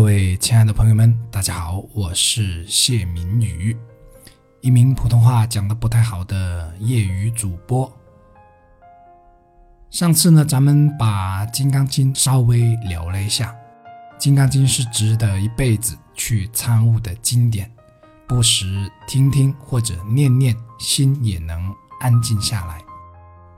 [0.00, 3.76] 各位亲爱的朋友们，大家好，我是谢明宇，
[4.62, 7.92] 一名普通话讲的不太好的业余主播。
[9.90, 13.54] 上次呢，咱们把《金刚经》稍微聊了一下，
[14.18, 17.70] 《金刚经》是值得一辈子去参悟的经典，
[18.26, 21.62] 不时听听或者念念，心也能
[22.00, 22.78] 安静下来。《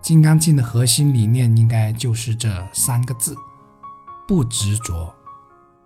[0.03, 3.33] 金刚经》的核心理念应该就是这三个字：
[4.27, 5.15] 不执着。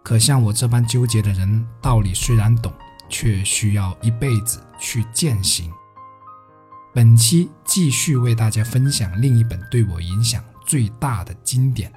[0.07, 2.73] 可像我这般纠结的人，道理虽然懂，
[3.09, 5.69] 却需要一辈子去践行。
[6.95, 11.93] 本期继续为大家分享另一本对我影响最大的经典。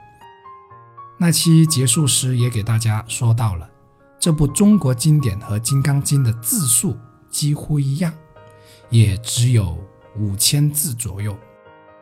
[1.19, 3.69] 那期结束时也给大家说到了，
[4.19, 6.97] 这部中国经典和《金刚经》的字数
[7.29, 8.11] 几乎一样，
[8.89, 9.77] 也只有
[10.17, 11.37] 五千字左右。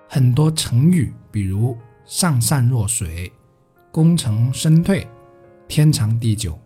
[0.07, 3.29] 很多成语，比如“上善若水
[3.91, 5.05] ”“功成身退”。
[5.67, 6.57] 天长地久，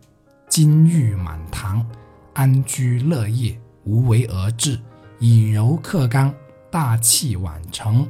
[0.47, 1.85] 金玉满堂，
[2.33, 4.79] 安居乐业，无为而治，
[5.19, 6.31] 以柔克刚，
[6.69, 8.07] 大器晚成，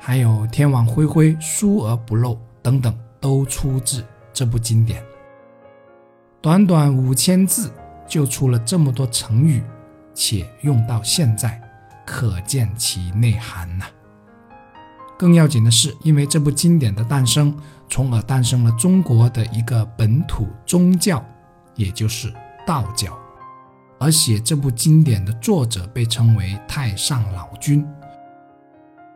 [0.00, 5.02] 还有天网恢恢，疏而不漏等等，都出自这部经典。
[6.40, 7.72] 短短五千字
[8.06, 9.62] 就出了这么多成语，
[10.14, 11.62] 且用到现在，
[12.04, 13.86] 可见其内涵呐。
[15.16, 17.56] 更要紧的是，因为这部经典的诞生，
[17.94, 21.24] 从而诞生了中国的一个本土宗教，
[21.76, 22.34] 也就是
[22.66, 23.16] 道教。
[24.00, 27.86] 而写这部经典的作者被称为太上老君。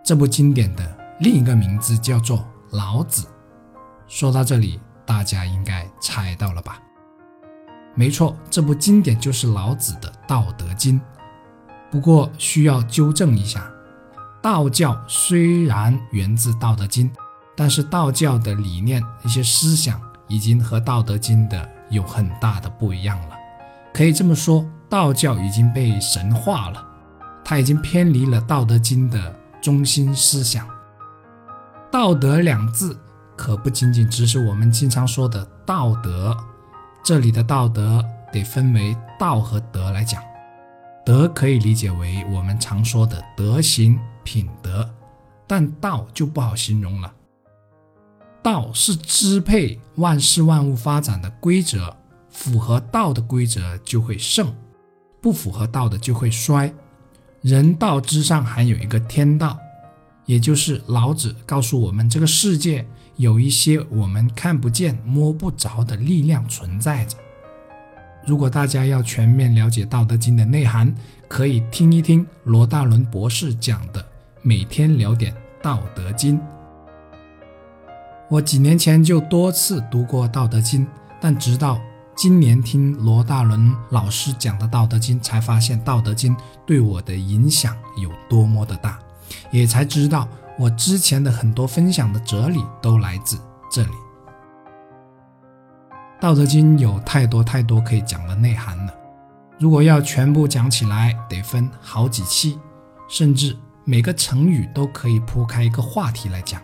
[0.05, 3.27] 这部经典的另一个名字叫做老子。
[4.07, 6.81] 说到这里，大家应该猜到了吧？
[7.97, 11.01] 没错，这部经典就是老子的《道德经》。
[11.91, 13.69] 不过需要纠正一下。
[14.41, 17.11] 道教虽然源自《道德经》，
[17.58, 23.36] 但是道教的理念、一些思想已经和《道德经》的有很大的不一样了。
[23.92, 26.86] 可以这么说，道教已经被神化了，
[27.45, 30.69] 它已经偏离了《道德经》的中心思想。
[31.91, 32.96] 道德两字
[33.36, 36.36] 可不仅仅只是我们经常说的道德，
[37.02, 40.23] 这里的道德得分为道和德来讲。
[41.05, 43.98] 德可以理解为我们常说的德行。
[44.23, 44.89] 品德，
[45.46, 47.11] 但道就不好形容了。
[48.43, 51.95] 道是支配万事万物发展的规则，
[52.31, 54.55] 符合道的规则就会胜，
[55.21, 56.73] 不符合道的就会衰。
[57.43, 59.59] 人道之上还有一个天道，
[60.27, 67.17] 也就是老子告诉我们，这个世界有一些我们看不见、摸不着的力量存在着。
[68.27, 70.95] 如果大家要全面了解《道德经》的内涵，
[71.29, 74.05] 可以听一听罗大伦博士讲的。
[74.43, 75.33] 每天聊点
[75.63, 76.39] 《道德经》。
[78.30, 80.84] 我几年前就多次读过《道德经》，
[81.18, 81.80] 但直到
[82.14, 88.98] 今年听罗大伦老师讲的《道德经》，才发现《道德经》对我的影响有多么的大，
[89.50, 90.28] 也才知道
[90.58, 93.39] 我之前的很多分享的哲理都来自
[93.70, 93.89] 这里。
[96.20, 98.92] 《道德经》有太多太多可以讲的内涵了，
[99.58, 102.58] 如果要全部讲起来，得分好几期，
[103.08, 103.56] 甚至。
[103.84, 106.60] 每个成语都可以铺开一个话题来讲，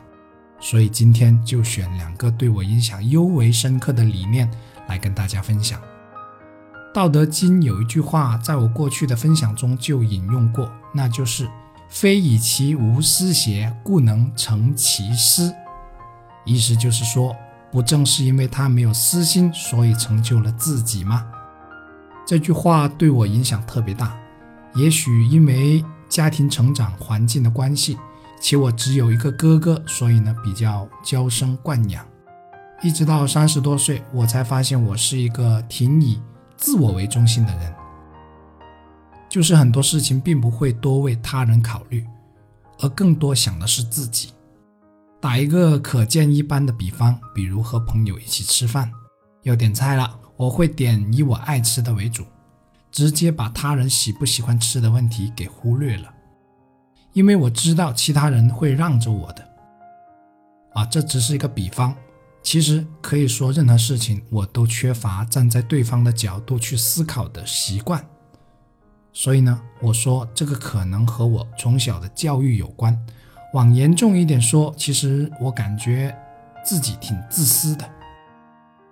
[0.64, 4.50] 所以今天就选两个对我影响尤为深刻的理念
[4.88, 5.78] 来跟大家分享。
[6.94, 11.46] 《道德经》有一句话，在我过去的分享中就引用过，那就是
[11.90, 15.54] “非以其无私邪，故能成其私”。
[16.46, 17.36] 意思就是说，
[17.70, 21.26] 不正是因为他没有私心，所以成就了自己吗？
[22.26, 24.16] 这句话对我影响特别大，
[24.74, 25.84] 也许因为。
[26.06, 27.98] 家庭成长环境的关系，
[28.44, 32.06] 且我只有一个哥哥，所以呢比较娇生惯养。
[32.82, 36.20] 一直到三十多岁，我才发现我是一个挺以
[36.54, 37.74] 自我为中心的人，
[39.30, 42.06] 就是很多事情并不会多为他人考虑，
[42.80, 44.34] 而更多想的是自己。
[45.22, 48.92] 打一个可见一斑的比方，比如和朋友一起吃饭，
[49.44, 52.22] 要点菜了，我会点以我爱吃的为主。
[52.92, 56.13] 直接把他人喜不喜欢吃的问题给忽略了，
[57.14, 59.48] 因为我知道其他人会让着我的。
[60.74, 61.94] 啊，这只是一个比方，
[62.42, 68.04] 其实可以说任何事情我都缺乏站在对方的角度去思考的习惯。
[69.12, 72.98] 所以呢，我说这个可能和我从小的教育有关。
[73.52, 76.12] 往严重一点说，其实我感觉
[76.64, 77.88] 自己挺自私的。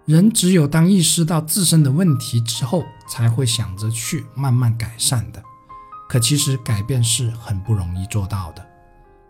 [0.04, 5.42] 人只有当意识到自身的问题之后，才会想着去慢慢改善的。
[6.12, 8.62] 可其实改变是很不容易做到的。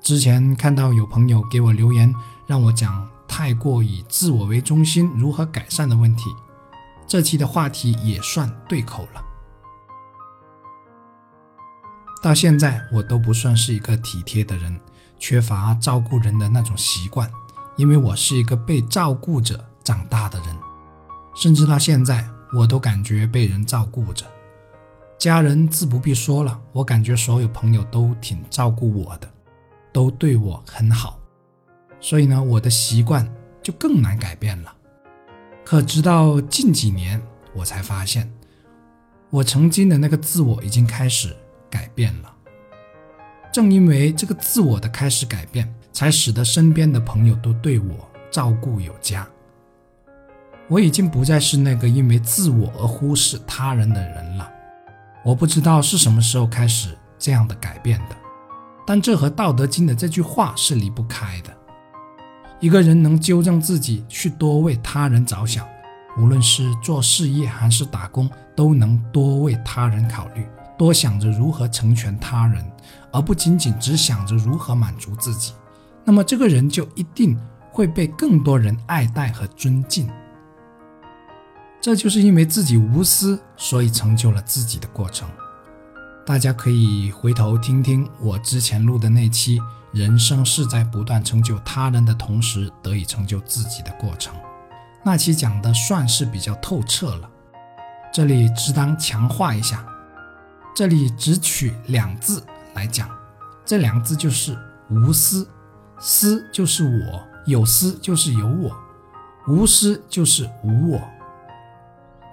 [0.00, 2.12] 之前看到有朋友给我留言，
[2.44, 6.24] 让我讲太过以自我为中心如何改善的问题。
[7.06, 9.22] 这期的话题也算对口了。
[12.20, 14.80] 到现在我都不算是一个体贴的人，
[15.20, 17.30] 缺乏照顾人的那种习惯，
[17.76, 20.58] 因为我是一个被照顾着长大的人，
[21.36, 24.26] 甚至到现在我都感觉被人照顾着。
[25.22, 29.30] 家人自不必说了，我感觉所有朋友都挺照顾我的，
[29.92, 31.16] 都对我很好，
[32.00, 33.32] 所以呢，我的习惯
[33.62, 34.74] 就更难改变了。
[35.64, 37.22] 可直到近几年，
[37.54, 38.28] 我才发现，
[39.30, 41.36] 我曾经的那个自我已经开始。
[41.70, 42.30] 改变了，
[43.50, 49.26] 正因为这个自我的开始改变，才使得身边的朋友都对我照顾有加。
[50.68, 54.51] 我已经不再是那个因为自我而忽视他人的人了。
[55.24, 58.16] 我不知道是什么时候开始这样的改变的，
[58.84, 61.56] 但这和《道德经》的这句话是离不开的。
[62.58, 65.66] 一个人能纠正自己，去多为他人着想，
[66.18, 70.46] 无论是做事业还是打工，都能多为他人考虑。
[70.76, 72.64] 多想着如何成全他人，
[73.12, 75.52] 而不仅仅只想着如何满足自己，
[76.04, 77.38] 那么这个人就一定
[77.70, 80.08] 会被更多人爱戴和尊敬。
[81.82, 85.28] 这就是因为自己无私，所以成就了自己的过程。
[86.24, 89.58] 大家可以回头听听我之前录的那期
[89.90, 94.32] 《人生是在不断成就他人的同时得以成就自己的过程》，
[95.04, 97.28] 那期讲的算是比较透彻了。
[98.14, 99.84] 这里只当强化一下。
[100.76, 102.42] 这里只取两字
[102.74, 103.10] 来讲，
[103.66, 104.56] 这两字就是
[104.88, 105.46] 无私，
[105.98, 108.74] 私就是我，有私就是有我，
[109.48, 111.02] 无私就是无我。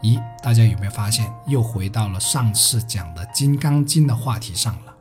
[0.02, 4.96] 咦，大家有没有发现，又回到了上次讲的《金刚经》的话题上了？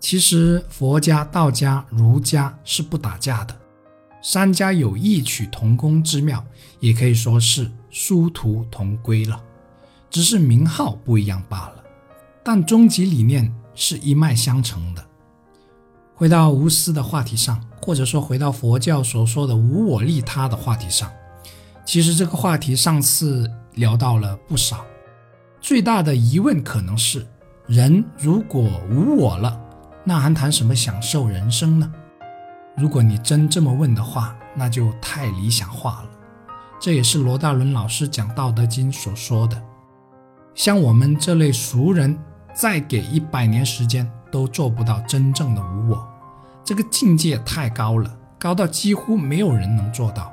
[0.00, 3.56] 其实佛家、道家、儒家是不打架的，
[4.22, 6.44] 三家有异曲同工之妙，
[6.80, 9.42] 也可以说是殊途同归了。
[10.08, 11.84] 只是名号不一样罢了，
[12.42, 15.04] 但终极理念是一脉相承的。
[16.14, 21.10] 回到无私的话题上，或者说回到佛教所说的无我利他的话题上，
[21.86, 24.84] 其实这个话题上次聊到了不少。
[25.60, 27.24] 最大的疑问可能是：
[27.68, 29.58] 人如果无我了，
[30.02, 31.90] 那还谈什么享受人生呢？
[32.76, 36.10] 如果你真这么问的话，那就太理想化了。
[36.80, 39.62] 这也是罗大伦老师讲《道德经》所说的。
[40.54, 42.18] 像我们这类俗人，
[42.52, 46.08] 再给一百年时间都做不到真正的无我，
[46.64, 50.32] 这个境界太高了，高到几乎没有人能做到。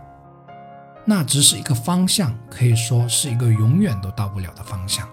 [1.06, 5.08] 那只是一个方向，可以说是一个永远都到不了的方向。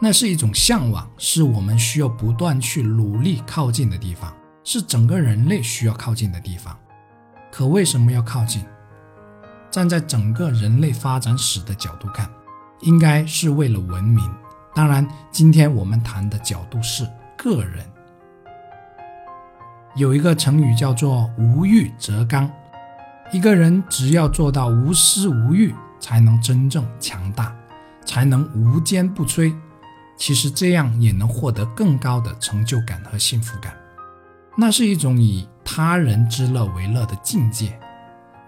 [0.00, 4.34] 那是一种向往，是我们需要不断去努力靠近的地方，
[4.64, 6.78] 是整个人类需要靠近的地方。
[7.50, 8.64] 可为什么要靠近？
[9.70, 12.28] 站在整个人类发展史的角度看。
[12.82, 14.24] 应该是为了文明。
[14.72, 17.04] 当然，今天我们谈的角度是
[17.36, 17.84] 个人。
[19.96, 22.48] 有一个成语叫做“无欲则刚”，
[23.30, 27.54] 一个人只要做到无私无欲，才能真正强大，
[28.06, 29.54] 才能无坚不摧。
[30.16, 33.76] 其实这样也能获得更高的成就感和幸福感。
[34.56, 37.78] 那是一种以他人之乐为乐的境界，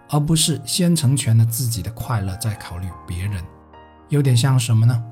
[0.09, 3.45] 而不是先成全了自己的快乐，再考虑别人。
[4.09, 5.05] 有点像什么呢？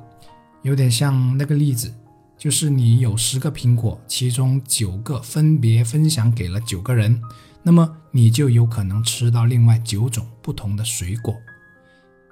[0.63, 1.95] 有点像那个例子，
[2.37, 7.23] 就是你有十个苹果，其中九个分别分享给了九个人，
[7.63, 11.35] 那么你就有可能吃到另外九种不同的水果，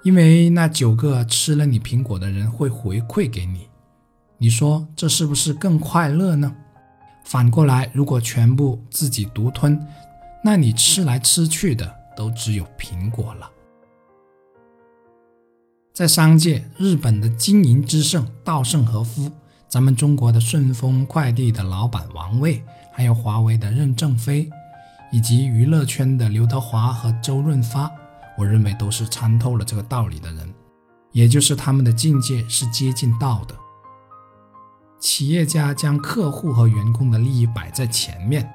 [0.03, 3.67] 因为那九个吃了你苹果的人会回馈给你。
[4.37, 6.55] 你说这是不是更快乐呢？
[7.23, 9.79] 反过来，如果全部自己独吞，
[10.43, 13.49] 那你吃来吃去的都只有苹果了。
[15.93, 19.31] 在商界，日本的经营之圣稻盛和夫，
[19.67, 24.49] 咱们中国的顺丰快递的老板王卫，还有华为的任正非，
[25.11, 27.91] 以及娱乐圈的刘德华和周润发，
[28.37, 30.53] 我认为都是参透了这个道理的人，
[31.11, 33.55] 也就是他们的境界是接近道的。
[34.99, 38.51] 企业家将客户和员工的利益摆在前面，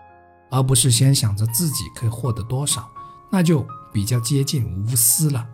[0.51, 2.89] 而不是先想着自己可以获得多少，
[3.31, 5.47] 那就比较接近无私了。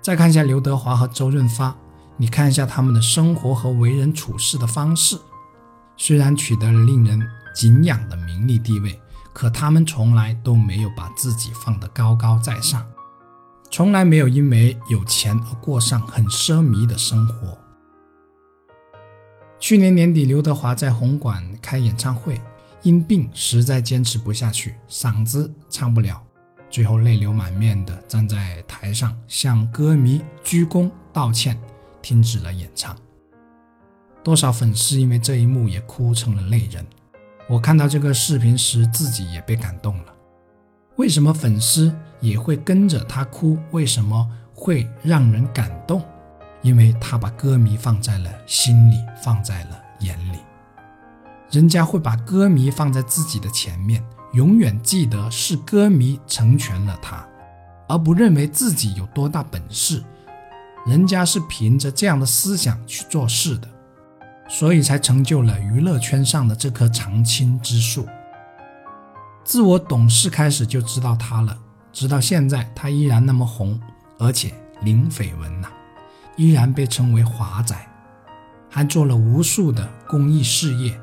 [0.00, 1.74] 再看一下刘德华和周润发，
[2.16, 5.18] 你看一下他们的生活和为人处事的方式，
[5.96, 7.20] 虽然取得了令人
[7.54, 9.00] 敬仰的名利地位，
[9.38, 12.84] 可他们从来都没有把自己放得高高在上，
[13.70, 17.56] 从来没有因为有钱而过上很奢靡的生活。
[19.60, 22.40] 去年年底，刘德华在红馆开演唱会，
[22.82, 26.20] 因病实在坚持不下去，嗓子唱不了。
[26.68, 31.56] 最后泪流满面的站在台上，向歌迷鞠躬道歉，
[32.02, 32.96] 停止了演唱。
[34.24, 36.84] 多少粉丝因为这一幕也哭成了泪人。
[37.48, 40.14] 我看到这个视频时，自己也被感动了。
[40.96, 43.58] 为什么粉丝也会跟着他哭？
[43.70, 46.04] 为什么会让人感动？
[46.60, 50.38] 因为他把歌迷放在了心里，放在了眼里。
[51.50, 57.26] 人家会把歌迷放在自己的前面，永远记得是歌迷成全了他，
[57.88, 60.04] 而不认为自己有多大本事。
[60.86, 63.68] 人家是凭着这样的思想去做事的。
[64.48, 68.08] 所以才成就了娱乐圈上的这棵常青之树。
[69.44, 71.56] 自我懂事开始就知道他了，
[71.92, 73.78] 直到现在他依然那么红，
[74.18, 75.68] 而且零绯闻呐，
[76.36, 77.76] 依然被称为华仔，
[78.70, 80.98] 还做了无数的公益事业。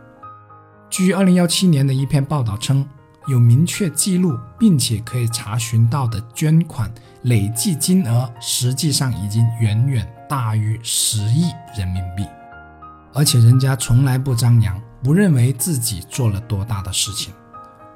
[0.89, 2.87] 据二零幺七年的一篇报道称，
[3.27, 6.91] 有明确记录并且可以查询到的捐款
[7.23, 12.25] 累计金额，实际上已经远远大于十亿人民币。
[13.15, 17.33] 而且人家从来不张扬，不认为自己做了多大的事情。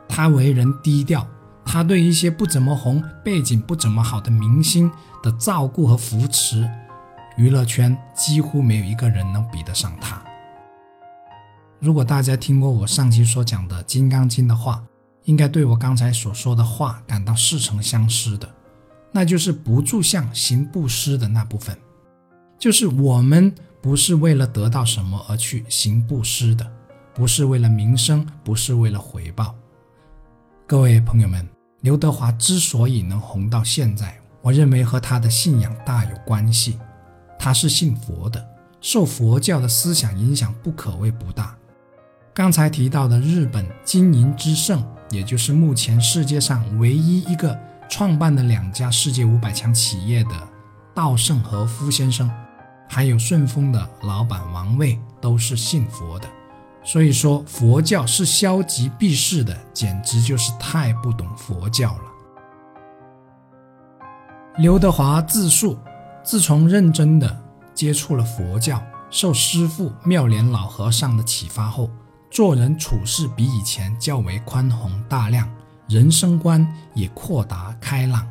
[0.07, 1.27] 他为人低调，
[1.65, 4.89] 他对一些不怎么红、背景不怎么好的明星
[5.21, 6.65] 的照顾和扶持，
[7.35, 10.21] 娱乐圈几乎没有一个人能比得上他。
[11.79, 14.81] 如果大家听过我上期所讲的《金刚经》的话，
[15.25, 18.49] 应该对我刚才所说的话感到似曾相识的，
[19.11, 21.77] 那就是不住相行布施的那部分，
[22.57, 23.53] 就是我们。
[23.81, 26.69] 不是为了得到什么而去行布施的，
[27.13, 29.55] 不是为了名声，不是为了回报。
[30.67, 31.47] 各位朋友们，
[31.81, 36.77] 刘德华之所以能红到现在，我认为和他的信仰大有关系。
[37.39, 38.45] 他是信佛的，
[38.81, 41.55] 受佛教的思想影响不可谓不大。
[42.33, 47.57] 刚才提到的日本经营之圣，也就是目前世界上唯一一个
[47.89, 50.31] 创办的两家世界五百强企业的
[50.93, 52.29] 稻盛和夫先生。
[52.91, 56.27] 还有顺丰的老板王卫都是信佛的，
[56.83, 62.01] 所以说佛教是消极避世的，简直就是太不懂佛教了。
[64.57, 65.77] 刘德华自述，
[66.23, 67.41] 自从认真的
[67.75, 68.81] 接触了佛教，
[69.11, 71.89] 受师父妙莲老和尚的启发后，
[72.31, 75.47] 做人处事比以前较为宽宏大量，
[75.87, 78.27] 人生观也阔达开朗。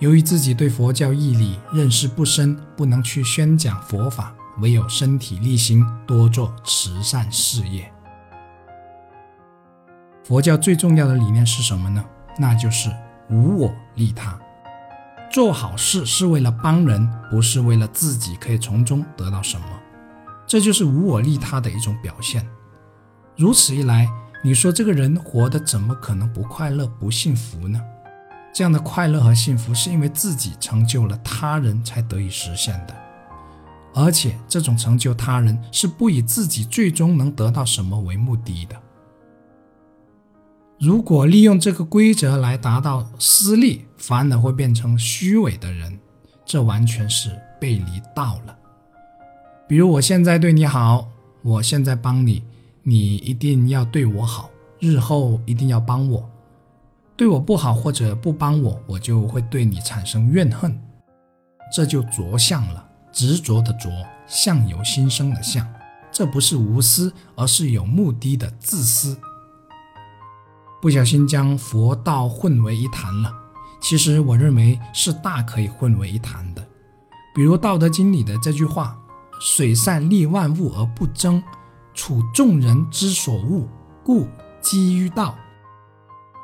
[0.00, 7.92] 由于自己对佛教义理认识不深，不能去宣讲佛法，唯有身体力行，多做慈善事业。
[10.22, 12.04] 佛教最重要的理念是什么呢？
[12.38, 12.88] 那就是
[13.28, 14.38] 无我利他。
[15.32, 19.66] 做好事是为了帮人，不是为了自己可以从中得到什么。
[20.46, 22.46] 这就是无我利他的一种表现。
[23.36, 24.08] 如此一来，
[24.44, 27.82] 你说这个人活得怎么可能不快乐、不幸福呢？
[28.58, 32.94] 这样的快乐和幸福是因为自己成就了他人才得以实现的，
[33.94, 38.74] 而且这种成就他人是不以自己最终能得到什么为目的的。
[40.80, 45.96] 如果利用这个规则来达到私利，反而会变成虚伪的人，
[46.44, 48.58] 这完全是背离道了。
[49.68, 51.06] 比如我现在对你好，
[51.42, 52.42] 我现在帮你，
[52.82, 54.50] 你一定要对我好，
[54.80, 56.28] 日后一定要帮我。
[57.18, 60.80] 对我不好或者不帮我，我就会对你产生怨恨，
[61.74, 62.88] 这就着相了。
[63.12, 63.90] 执着的着，
[64.28, 65.66] 相由心生的相，
[66.12, 69.18] 这不是无私，而是有目的的自私。
[70.80, 73.34] 不小心将佛道混为一谈了，
[73.80, 76.64] 其实我认为是大可以混为一谈的。
[77.34, 78.96] 比如《道德经》里的这句话
[79.42, 81.42] ：“水善利万物而不争，
[81.94, 83.66] 处众人之所恶，
[84.04, 84.28] 故
[84.60, 85.34] 几于道。”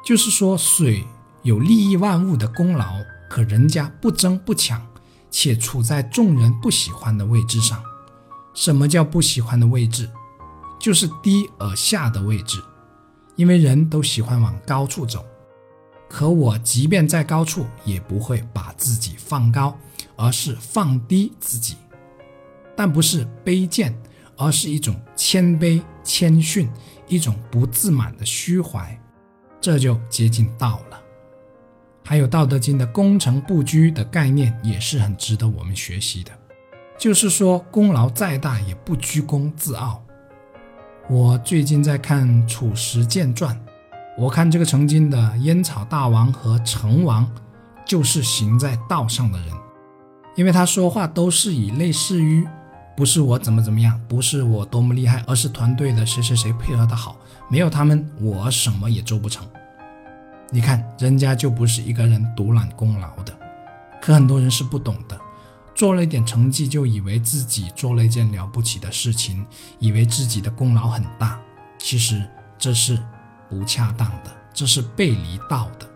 [0.05, 1.05] 就是说，水
[1.43, 2.97] 有利益万物的功劳，
[3.29, 4.87] 可人家不争不抢，
[5.31, 7.83] 且处在众人不喜欢的位置上。
[8.53, 10.09] 什么叫不喜欢的位置？
[10.79, 12.63] 就是低而下的位置。
[13.37, 15.25] 因为人都喜欢往高处走，
[16.09, 19.77] 可我即便在高处，也不会把自己放高，
[20.15, 21.75] 而是放低自己。
[22.77, 23.93] 但不是卑贱，
[24.37, 26.71] 而是一种谦卑、谦逊，
[27.09, 28.97] 一种不自满的虚怀。
[29.65, 31.01] 这就接近道了。
[32.05, 36.31] 还有《道德经》的“功成不居”的概念也是很值得我们学习的，
[36.99, 40.05] 就是说功劳再大也不居功自傲。
[41.09, 43.57] 我最近在看《褚时健传》，
[44.19, 47.27] 我看这个曾经的烟草大王和成王，
[47.87, 49.49] 就是行在道上的人，
[50.37, 52.47] 因为他说话都是以类似于。
[52.97, 57.17] 不是我怎么怎么样，不是我多么厉害，而是团队的谁谁谁配合的好，
[57.49, 59.45] 没有他们，我什么也做不成。
[60.55, 63.37] 你看，人家就不是一个人独揽功劳的。
[64.01, 65.21] 可很多人是不懂的，
[65.75, 69.45] 做了一点成绩就以为自己做了一件了不起的事情，
[69.81, 71.41] 以为自己的功劳很大，
[71.77, 72.25] 其实
[72.57, 72.97] 这是
[73.51, 75.91] 不恰当的，这是背离道的。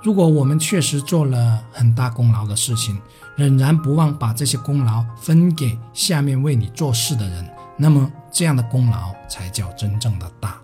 [0.00, 2.96] 如果我们确实做了很大功劳的事情，
[3.34, 10.56] 仍然不忘把这些功劳分给下面为你做事的人，那么这样的功劳才叫真正的大。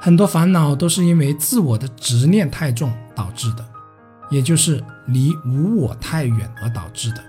[0.00, 3.66] 很多烦恼都是因为自我的执念太重导致的，
[4.30, 7.24] 也就是离无我太远而导致的。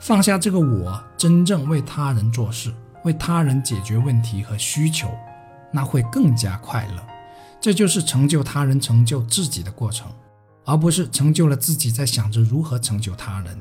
[0.00, 2.72] 放下这个我，真正为他人做事，
[3.04, 5.08] 为他人解决问题和需求，
[5.72, 7.02] 那会更加快乐。
[7.60, 10.10] 这就是成就他人、成就自己的过程，
[10.64, 13.58] 而不是成就了自己在想着如何成就他人。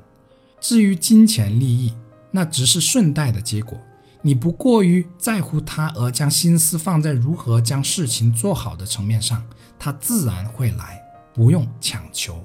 [0.60, 1.94] 至于金钱利益，
[2.32, 3.78] 那只是顺带的结果。
[4.26, 9.44] 你不过于在乎他，而将心思放在如何将事情做好的层面上，
[9.78, 11.04] 他自然会来，
[11.34, 12.42] 不用强求。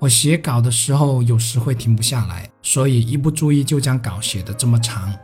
[0.00, 5.14] 我写稿的时候有时会停不下来，所以一不注意就将稿写得这么长。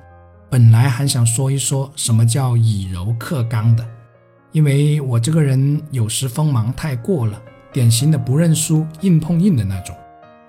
[0.48, 3.84] 本来还想说一说什么叫以柔克刚的，
[4.52, 7.42] 因为我这个人有时锋芒太过了，
[7.72, 9.96] 典型的不认输、硬碰硬的那种，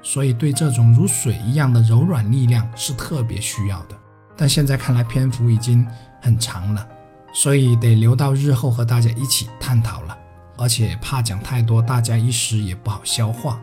[0.04, 3.98] 所以对这种如水一样的柔软力量是特别需要的。
[4.40, 5.86] 但现在看来篇幅已经
[6.22, 6.88] 很长了，
[7.34, 10.18] 所以得留到日后和大家一起探讨了。
[10.58, 13.60] 而且怕讲太多，大家一时也不好消化。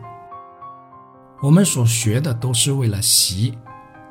[1.41, 3.57] 我们所学的都是为了习，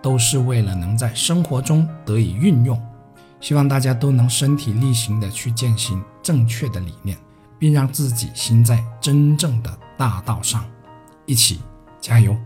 [0.02, 2.80] 都是为了能在生活中得以运用。
[3.40, 7.16] 希望大家都能身体力行的去践行正确的理念，
[7.60, 10.64] 并让自己行在真正的大道上。
[11.26, 11.60] 一起
[12.00, 12.36] 加油！